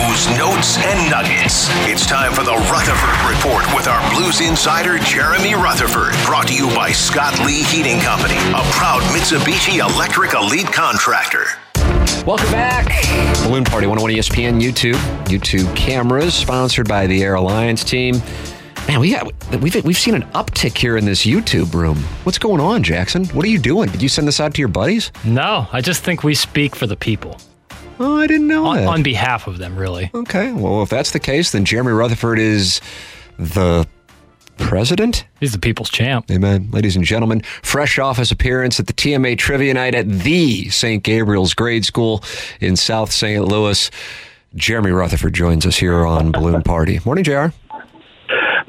[0.00, 1.68] news, notes, and nuggets.
[1.86, 6.14] It's time for the Rutherford Report with our Blues insider, Jeremy Rutherford.
[6.24, 11.44] Brought to you by Scott Lee Heating Company, a proud Mitsubishi Electric Elite contractor.
[12.26, 12.86] Welcome back.
[13.44, 14.98] Balloon Party 101 ESPN YouTube.
[15.26, 18.16] YouTube cameras sponsored by the Air Alliance team.
[18.88, 21.98] Man, we got, we've, we've seen an uptick here in this YouTube room.
[22.24, 23.26] What's going on, Jackson?
[23.26, 23.90] What are you doing?
[23.90, 25.12] Did you send this out to your buddies?
[25.24, 27.38] No, I just think we speak for the people.
[28.00, 28.86] Oh, I didn't know on, that.
[28.86, 30.10] On behalf of them, really.
[30.14, 30.52] Okay.
[30.52, 32.80] Well, if that's the case, then Jeremy Rutherford is
[33.38, 33.86] the
[34.56, 35.26] president?
[35.38, 36.30] He's the people's champ.
[36.30, 36.70] Amen.
[36.70, 41.02] Ladies and gentlemen, fresh off his appearance at the TMA Trivia Night at the St.
[41.02, 42.24] Gabriel's Grade School
[42.60, 43.44] in South St.
[43.44, 43.90] Louis,
[44.54, 47.00] Jeremy Rutherford joins us here on Balloon Party.
[47.04, 47.48] Morning, JR.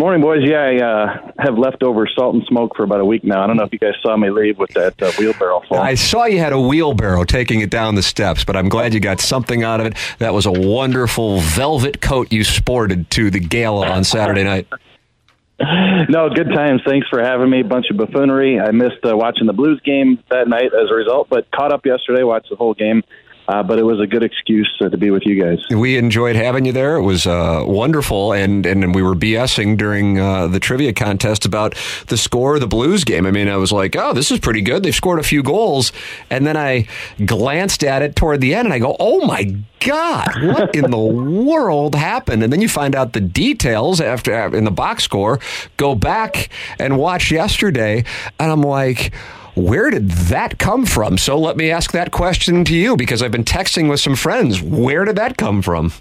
[0.00, 0.40] Morning, boys.
[0.42, 3.44] Yeah, I uh, have leftover salt and smoke for about a week now.
[3.44, 5.76] I don't know if you guys saw me leave with that uh, wheelbarrow full.
[5.76, 9.00] I saw you had a wheelbarrow taking it down the steps, but I'm glad you
[9.00, 9.98] got something out of it.
[10.18, 14.66] That was a wonderful velvet coat you sported to the gala on Saturday night.
[16.08, 16.80] no, good times.
[16.86, 17.62] Thanks for having me.
[17.62, 18.58] Bunch of buffoonery.
[18.58, 21.84] I missed uh, watching the Blues game that night as a result, but caught up
[21.84, 22.22] yesterday.
[22.22, 23.04] Watched the whole game.
[23.48, 25.58] Uh, but it was a good excuse uh, to be with you guys.
[25.70, 26.96] We enjoyed having you there.
[26.96, 31.74] It was uh, wonderful, and and we were BSing during uh, the trivia contest about
[32.06, 33.26] the score of the Blues game.
[33.26, 34.84] I mean, I was like, "Oh, this is pretty good.
[34.84, 35.92] They've scored a few goals,"
[36.30, 36.86] and then I
[37.24, 40.98] glanced at it toward the end, and I go, "Oh my God, what in the
[41.44, 45.40] world happened?" And then you find out the details after in the box score.
[45.76, 48.04] Go back and watch yesterday,
[48.38, 49.12] and I'm like
[49.60, 51.18] where did that come from?
[51.18, 54.62] So let me ask that question to you because I've been texting with some friends.
[54.62, 55.92] Where did that come from?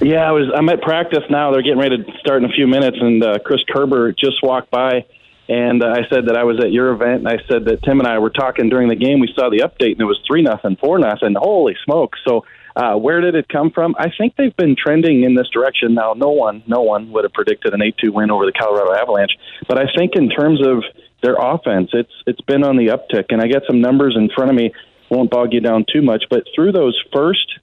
[0.00, 0.50] Yeah, I was.
[0.54, 1.52] I'm at practice now.
[1.52, 4.70] They're getting ready to start in a few minutes, and uh, Chris Kerber just walked
[4.70, 5.04] by,
[5.48, 7.98] and uh, I said that I was at your event, and I said that Tim
[7.98, 9.20] and I were talking during the game.
[9.20, 11.34] We saw the update, and it was three nothing, four nothing.
[11.38, 12.16] Holy smoke!
[12.24, 12.44] So.
[12.76, 13.96] Uh, where did it come from?
[13.98, 15.92] I think they've been trending in this direction.
[15.92, 19.36] Now, no one, no one would have predicted an 8-2 win over the Colorado Avalanche,
[19.66, 20.84] but I think in terms of
[21.22, 21.90] their offense.
[21.92, 24.72] It's it's been on the uptick, and I got some numbers in front of me.
[25.10, 27.58] Won't bog you down too much, but through those first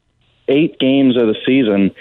[0.47, 1.91] eight games of the season,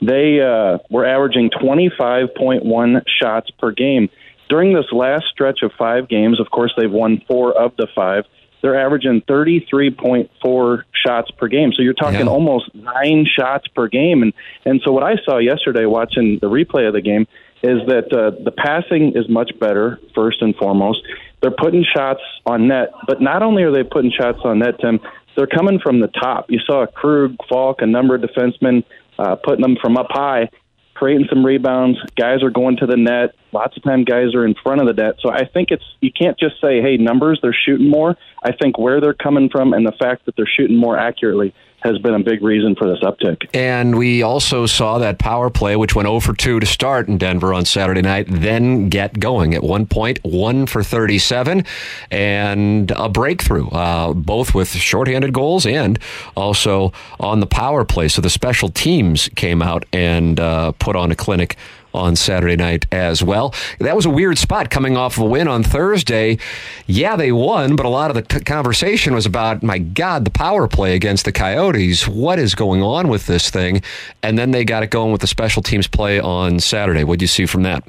[0.00, 4.08] they uh, were averaging 25.1 shots per game.
[4.48, 8.24] During this last stretch of five games, of course, they've won four of the five.
[8.60, 11.72] They're averaging 33.4 shots per game.
[11.72, 12.26] So you're talking yeah.
[12.26, 14.22] almost nine shots per game.
[14.22, 14.32] And
[14.64, 17.26] and so what I saw yesterday, watching the replay of the game,
[17.62, 21.00] is that uh, the passing is much better, first and foremost.
[21.40, 25.00] They're putting shots on net, but not only are they putting shots on net, Tim,
[25.36, 26.46] they're coming from the top.
[26.50, 28.84] You saw Krug, Faulk, a number of defensemen
[29.18, 30.50] uh, putting them from up high,
[30.94, 31.98] creating some rebounds.
[32.16, 33.34] Guys are going to the net.
[33.52, 35.16] Lots of time, guys are in front of the net.
[35.20, 38.78] So I think it's you can't just say, "Hey, numbers, they're shooting more." I think
[38.78, 42.22] where they're coming from and the fact that they're shooting more accurately has been a
[42.22, 43.48] big reason for this uptick.
[43.54, 47.18] And we also saw that power play, which went 0 for 2 to start in
[47.18, 51.64] Denver on Saturday night, then get going at one point, 1 for 37,
[52.10, 55.98] and a breakthrough, uh, both with shorthanded goals and
[56.36, 58.08] also on the power play.
[58.08, 61.56] So the special teams came out and uh, put on a clinic
[61.94, 63.54] on Saturday night as well.
[63.78, 66.38] That was a weird spot coming off of a win on Thursday.
[66.86, 70.30] Yeah, they won, but a lot of the t- conversation was about, my God, the
[70.30, 72.08] power play against the Coyotes.
[72.08, 73.82] What is going on with this thing?
[74.22, 77.04] And then they got it going with the special teams play on Saturday.
[77.04, 77.84] What do you see from that?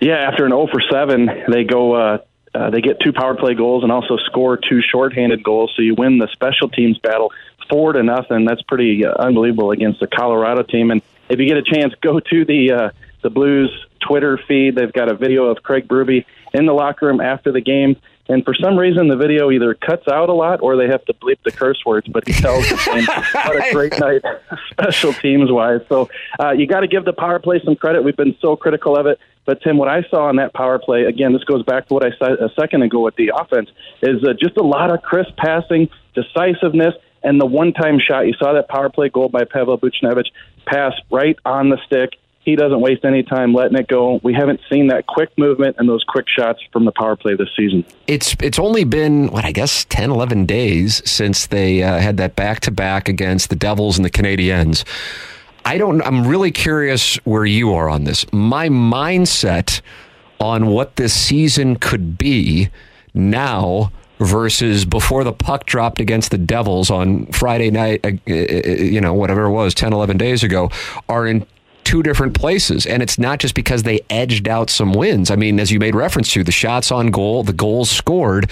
[0.00, 1.94] Yeah, after an 0 for 7, they go.
[1.94, 2.18] Uh,
[2.52, 5.72] uh, they get two power play goals and also score two shorthanded goals.
[5.76, 7.30] So you win the special teams battle
[7.70, 8.44] four to nothing.
[8.44, 10.90] That's pretty uh, unbelievable against the Colorado team.
[10.90, 12.90] And if you get a chance, go to the uh,
[13.22, 13.70] the Blues
[14.00, 14.74] Twitter feed.
[14.74, 17.96] They've got a video of Craig Berube in the locker room after the game.
[18.28, 21.14] And for some reason, the video either cuts out a lot or they have to
[21.14, 22.06] bleep the curse words.
[22.06, 24.22] But he tells the team what a great night,
[24.70, 25.80] special teams wise.
[25.88, 26.08] So
[26.38, 28.04] uh, you got to give the power play some credit.
[28.04, 29.18] We've been so critical of it.
[29.46, 32.04] But Tim, what I saw on that power play, again, this goes back to what
[32.04, 33.68] I said a second ago with the offense,
[34.00, 36.94] is uh, just a lot of crisp passing, decisiveness,
[37.24, 40.28] And the one-time shot, you saw that power play goal by Pavel Buchnevich,
[40.66, 42.10] pass right on the stick.
[42.42, 44.18] He doesn't waste any time letting it go.
[44.22, 47.50] We haven't seen that quick movement and those quick shots from the power play this
[47.54, 47.84] season.
[48.06, 52.36] It's it's only been what I guess 10 11 days since they uh, had that
[52.36, 54.84] back to back against the Devils and the Canadiens.
[55.66, 58.24] I don't I'm really curious where you are on this.
[58.32, 59.82] My mindset
[60.40, 62.70] on what this season could be
[63.12, 69.00] now versus before the puck dropped against the Devils on Friday night, uh, uh, you
[69.00, 70.70] know, whatever it was, 10, 11 days ago,
[71.08, 71.46] are in
[71.90, 72.86] two different places.
[72.86, 75.28] And it's not just because they edged out some wins.
[75.28, 78.48] I mean, as you made reference to, the shots on goal, the goals scored.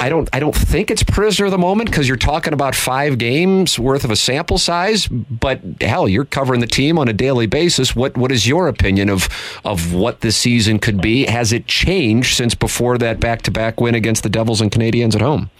[0.00, 3.18] I don't I don't think it's prisoner of the moment because you're talking about five
[3.18, 5.06] games worth of a sample size.
[5.06, 7.94] But hell, you're covering the team on a daily basis.
[7.94, 9.28] What what is your opinion of
[9.62, 11.26] of what this season could be?
[11.26, 15.14] Has it changed since before that back to back win against the Devils and Canadiens
[15.14, 15.50] at home?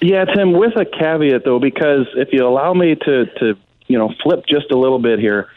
[0.00, 0.52] Yeah, Tim.
[0.52, 3.56] With a caveat though, because if you allow me to to
[3.88, 5.48] you know flip just a little bit here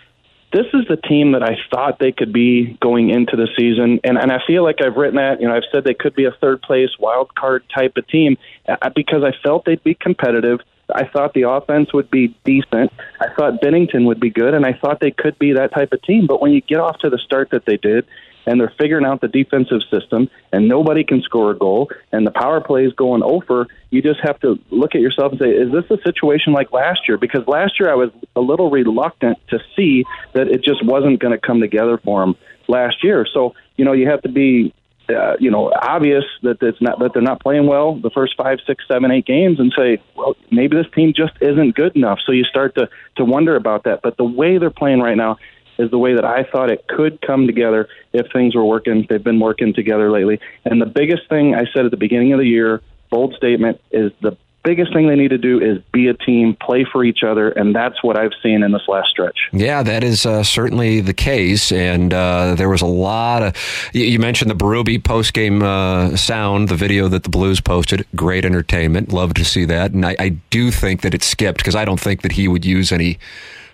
[0.51, 4.17] this is the team that I thought they could be going into the season, and
[4.17, 5.41] and I feel like I've written that.
[5.41, 8.37] You know, I've said they could be a third place wild card type of team
[8.67, 10.59] uh, because I felt they'd be competitive.
[10.93, 12.91] I thought the offense would be decent.
[13.19, 16.01] I thought Binnington would be good, and I thought they could be that type of
[16.01, 16.25] team.
[16.25, 18.07] But when you get off to the start that they did,
[18.45, 22.31] and they're figuring out the defensive system, and nobody can score a goal, and the
[22.31, 25.71] power play is going over, you just have to look at yourself and say, is
[25.71, 27.17] this a situation like last year?
[27.17, 30.03] Because last year I was a little reluctant to see
[30.33, 32.35] that it just wasn't going to come together for them
[32.67, 33.27] last year.
[33.33, 34.73] So, you know, you have to be
[35.09, 38.59] uh, you know, obvious that it's not that they're not playing well the first five,
[38.67, 42.19] six, seven, eight games, and say, well, maybe this team just isn't good enough.
[42.25, 44.01] So you start to to wonder about that.
[44.03, 45.37] But the way they're playing right now,
[45.79, 49.07] is the way that I thought it could come together if things were working.
[49.09, 50.39] They've been working together lately.
[50.65, 54.11] And the biggest thing I said at the beginning of the year, bold statement, is
[54.21, 57.49] the biggest thing they need to do is be a team, play for each other,
[57.49, 59.49] and that's what I've seen in this last stretch.
[59.51, 61.71] Yeah, that is uh, certainly the case.
[61.71, 63.55] And uh, there was a lot of.
[63.93, 68.05] You mentioned the Berube post game uh, sound, the video that the Blues posted.
[68.15, 69.11] Great entertainment.
[69.11, 69.91] Love to see that.
[69.91, 72.65] And I, I do think that it skipped because I don't think that he would
[72.65, 73.17] use any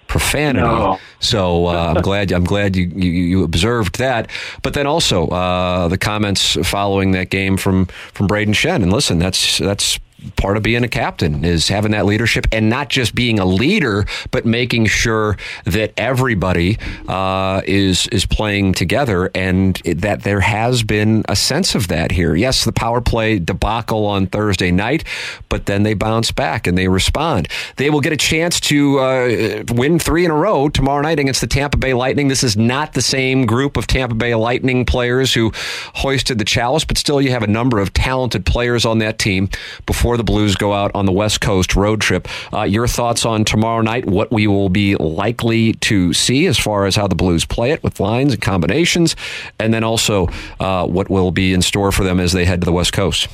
[0.07, 0.66] profanity.
[0.66, 1.00] No.
[1.19, 4.30] So uh, I'm glad I'm glad you, you, you observed that.
[4.62, 8.84] But then also uh, the comments following that game from from Brayden Schenn.
[8.84, 10.00] And listen, that's that's
[10.38, 14.06] part of being a captain is having that leadership and not just being a leader,
[14.31, 16.77] but making sure that everybody
[17.07, 22.35] uh, is is playing together, and that there has been a sense of that here.
[22.35, 25.03] Yes, the power play debacle on Thursday night,
[25.50, 27.47] but then they bounce back and they respond.
[27.77, 31.41] They will get a chance to uh, win three in a row tomorrow night against
[31.41, 32.27] the Tampa Bay Lightning.
[32.27, 35.51] This is not the same group of Tampa Bay Lightning players who
[35.95, 39.50] hoisted the chalice, but still, you have a number of talented players on that team
[39.85, 42.28] before before the Blues go out on the West Coast road trip.
[42.54, 46.86] Uh, your thoughts on tomorrow night, what we will be likely to see as far
[46.86, 49.16] as how the Blues play it with lines and combinations,
[49.57, 50.28] and then also
[50.60, 53.28] uh, what will be in store for them as they head to the West Coast.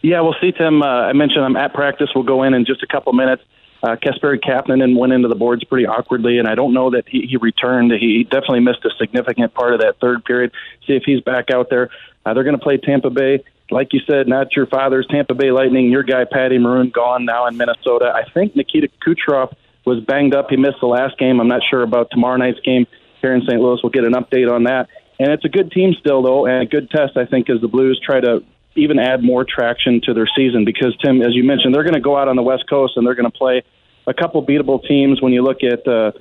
[0.00, 0.80] Yeah, we'll see, Tim.
[0.80, 2.10] Uh, I mentioned I'm at practice.
[2.14, 3.42] We'll go in in just a couple minutes.
[3.82, 7.22] Uh, Kasperi Kapanen went into the boards pretty awkwardly, and I don't know that he,
[7.22, 7.90] he returned.
[7.90, 10.52] He definitely missed a significant part of that third period.
[10.86, 11.90] See if he's back out there.
[12.24, 15.50] Uh, they're going to play Tampa Bay like you said, not your father's Tampa Bay
[15.50, 15.90] Lightning.
[15.90, 18.12] Your guy Patty Maroon gone now in Minnesota.
[18.14, 20.50] I think Nikita Kucherov was banged up.
[20.50, 21.40] He missed the last game.
[21.40, 22.86] I'm not sure about tomorrow night's game
[23.20, 23.60] here in St.
[23.60, 23.80] Louis.
[23.82, 24.88] We'll get an update on that.
[25.18, 27.68] And it's a good team still, though, and a good test, I think, as the
[27.68, 28.42] Blues try to
[28.74, 30.64] even add more traction to their season.
[30.64, 33.06] Because Tim, as you mentioned, they're going to go out on the West Coast and
[33.06, 33.62] they're going to play
[34.06, 35.20] a couple beatable teams.
[35.20, 36.12] When you look at uh,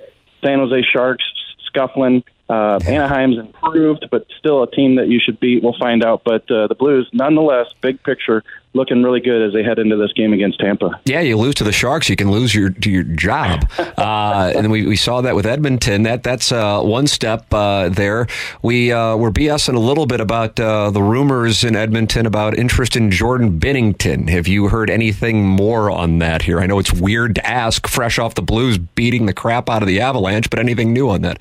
[0.43, 1.23] San Jose Sharks,
[1.67, 2.23] scuffling.
[2.49, 5.61] Uh, Anaheim's improved, but still a team that you should beat.
[5.61, 6.23] We'll find out.
[6.25, 10.11] But uh, the Blues, nonetheless, big picture, looking really good as they head into this
[10.13, 10.99] game against Tampa.
[11.05, 14.71] Yeah, you lose to the Sharks, you can lose your to your job, uh, and
[14.71, 16.03] we, we saw that with Edmonton.
[16.03, 18.27] That that's uh, one step uh, there.
[18.61, 22.95] We uh, were BSing a little bit about uh, the rumors in Edmonton about interest
[22.95, 24.27] in Jordan Binnington.
[24.29, 26.59] Have you heard anything more on that here?
[26.59, 29.87] I know it's weird to ask, fresh off the Blues beating the crap out of
[29.87, 31.39] the Avalanche, but anything new on that?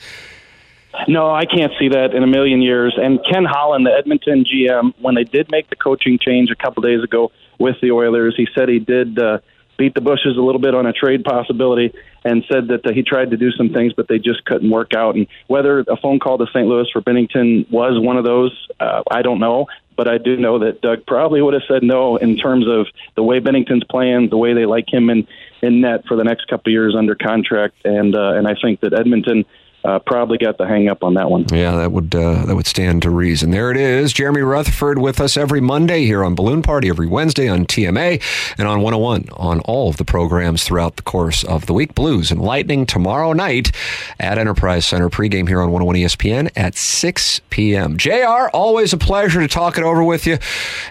[1.07, 2.95] No, I can't see that in a million years.
[3.01, 6.83] And Ken Holland, the Edmonton GM, when they did make the coaching change a couple
[6.83, 9.39] days ago with the Oilers, he said he did uh,
[9.79, 13.03] beat the bushes a little bit on a trade possibility and said that uh, he
[13.03, 15.15] tried to do some things, but they just couldn't work out.
[15.15, 16.67] And whether a phone call to St.
[16.67, 19.67] Louis for Binnington was one of those, uh, I don't know.
[19.97, 22.87] But I do know that Doug probably would have said no in terms of
[23.17, 25.27] the way Binnington's playing, the way they like him in
[25.61, 28.79] in net for the next couple of years under contract, and uh, and I think
[28.81, 29.45] that Edmonton
[29.89, 31.47] uh, probably got the hang up on that one.
[31.51, 33.51] Yeah, that would uh, that would stand to reason.
[33.51, 34.13] There it is.
[34.13, 38.23] Jeremy Rutherford with us every Monday here on Balloon Party, every Wednesday on TMA,
[38.59, 41.95] and on 101 on all of the programs throughout the course of the week.
[41.95, 43.73] Blues and Lightning tomorrow night
[44.21, 45.09] at Enterprise Center.
[45.09, 47.97] Pregame here on 101 ESPN at 6 p.m.
[47.97, 50.39] JR, always a pleasure to talk it over with you.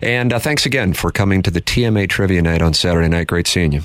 [0.02, 3.28] And uh, thanks again for coming to the TMA Trivia Night on Saturday night.
[3.28, 3.84] Great seeing you.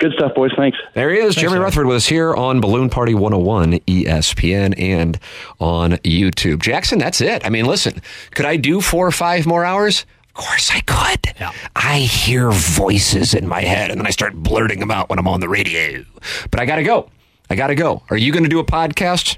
[0.00, 0.50] Good stuff, boys.
[0.56, 0.78] Thanks.
[0.94, 5.18] There he is, Jeremy Rutherford with us here on Balloon Party 101 ESPN and
[5.60, 6.62] on YouTube.
[6.62, 7.44] Jackson, that's it.
[7.44, 10.06] I mean, listen, could I do four or five more hours?
[10.28, 11.34] Of course I could.
[11.38, 11.52] Yeah.
[11.76, 15.28] I hear voices in my head and then I start blurting them out when I'm
[15.28, 16.02] on the radio.
[16.50, 17.10] But I got to go.
[17.50, 18.02] I got to go.
[18.08, 19.36] Are you going to do a podcast?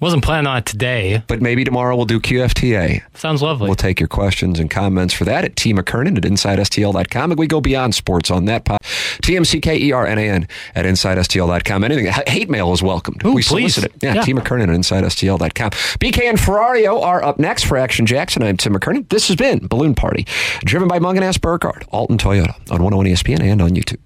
[0.00, 1.22] Wasn't planning on it today.
[1.26, 3.02] But maybe tomorrow we'll do QFTA.
[3.14, 3.66] Sounds lovely.
[3.68, 5.72] We'll take your questions and comments for that at T.
[5.72, 7.30] McKernan at InsideSTL.com.
[7.32, 8.78] And we go beyond sports on that pod.
[9.22, 11.84] T-M-C-K-E-R-N-A-N at InsideSTL.com.
[11.84, 13.24] Anything, hate mail is welcomed.
[13.24, 13.74] Ooh, we please.
[13.74, 13.92] solicit it.
[14.02, 14.22] Yeah, Yeah.
[14.22, 14.34] T.
[14.34, 15.70] McKernan at InsideSTL.com.
[15.70, 18.42] BK and Ferrario are up next for Action Jackson.
[18.42, 19.08] I'm Tim McKernan.
[19.08, 20.26] This has been Balloon Party,
[20.64, 21.38] driven by Mungan S.
[21.38, 23.98] Burkhardt, Alton Toyota on 101 ESPN and on YouTube.